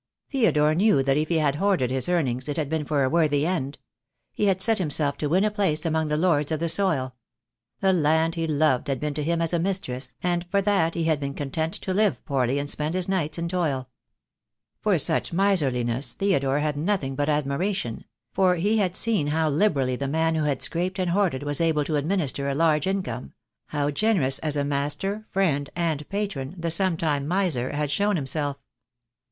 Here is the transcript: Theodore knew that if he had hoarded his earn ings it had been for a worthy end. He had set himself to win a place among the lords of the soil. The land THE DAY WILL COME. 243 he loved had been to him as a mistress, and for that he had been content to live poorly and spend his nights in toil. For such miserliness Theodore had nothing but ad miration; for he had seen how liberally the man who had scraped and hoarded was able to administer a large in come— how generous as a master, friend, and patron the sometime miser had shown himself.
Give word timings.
Theodore 0.31 0.73
knew 0.73 1.03
that 1.03 1.15
if 1.15 1.29
he 1.29 1.37
had 1.37 1.57
hoarded 1.57 1.91
his 1.91 2.09
earn 2.09 2.27
ings 2.27 2.49
it 2.49 2.57
had 2.57 2.69
been 2.69 2.85
for 2.85 3.03
a 3.03 3.09
worthy 3.11 3.45
end. 3.45 3.77
He 4.33 4.45
had 4.45 4.59
set 4.59 4.79
himself 4.79 5.15
to 5.19 5.27
win 5.29 5.43
a 5.43 5.51
place 5.51 5.85
among 5.85 6.07
the 6.07 6.17
lords 6.17 6.51
of 6.51 6.59
the 6.59 6.69
soil. 6.69 7.13
The 7.81 7.93
land 7.93 8.33
THE 8.33 8.47
DAY 8.47 8.47
WILL 8.47 8.47
COME. 8.47 8.57
243 8.57 8.57
he 8.57 8.59
loved 8.59 8.87
had 8.87 8.99
been 8.99 9.13
to 9.13 9.23
him 9.31 9.41
as 9.43 9.53
a 9.53 9.59
mistress, 9.59 10.15
and 10.23 10.47
for 10.49 10.59
that 10.63 10.95
he 10.95 11.03
had 11.03 11.19
been 11.19 11.35
content 11.35 11.75
to 11.75 11.93
live 11.93 12.25
poorly 12.25 12.57
and 12.57 12.67
spend 12.67 12.95
his 12.95 13.07
nights 13.07 13.37
in 13.37 13.47
toil. 13.47 13.89
For 14.81 14.97
such 14.97 15.31
miserliness 15.31 16.13
Theodore 16.15 16.61
had 16.61 16.77
nothing 16.77 17.13
but 17.15 17.29
ad 17.29 17.45
miration; 17.45 18.05
for 18.33 18.55
he 18.55 18.79
had 18.79 18.95
seen 18.95 19.27
how 19.27 19.51
liberally 19.51 19.97
the 19.97 20.07
man 20.07 20.33
who 20.33 20.45
had 20.45 20.63
scraped 20.63 20.97
and 20.97 21.11
hoarded 21.11 21.43
was 21.43 21.61
able 21.61 21.85
to 21.85 21.95
administer 21.95 22.49
a 22.49 22.55
large 22.55 22.87
in 22.87 23.03
come— 23.03 23.33
how 23.67 23.91
generous 23.91 24.39
as 24.39 24.57
a 24.57 24.65
master, 24.65 25.27
friend, 25.29 25.69
and 25.75 26.09
patron 26.09 26.55
the 26.57 26.71
sometime 26.71 27.27
miser 27.27 27.69
had 27.73 27.91
shown 27.91 28.15
himself. 28.15 28.57